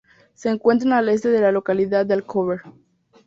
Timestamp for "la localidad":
1.41-2.07